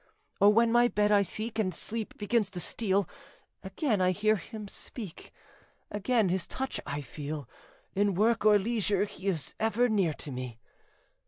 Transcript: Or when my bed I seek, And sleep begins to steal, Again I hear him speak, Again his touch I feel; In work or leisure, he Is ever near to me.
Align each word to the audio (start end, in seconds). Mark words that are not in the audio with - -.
Or 0.39 0.51
when 0.51 0.71
my 0.71 0.87
bed 0.87 1.11
I 1.11 1.21
seek, 1.21 1.59
And 1.59 1.71
sleep 1.75 2.17
begins 2.17 2.49
to 2.49 2.59
steal, 2.59 3.07
Again 3.61 4.01
I 4.01 4.09
hear 4.13 4.35
him 4.37 4.67
speak, 4.67 5.31
Again 5.91 6.29
his 6.29 6.47
touch 6.47 6.79
I 6.87 7.01
feel; 7.03 7.47
In 7.93 8.15
work 8.15 8.43
or 8.43 8.57
leisure, 8.57 9.05
he 9.05 9.27
Is 9.27 9.53
ever 9.59 9.89
near 9.89 10.13
to 10.13 10.31
me. 10.31 10.59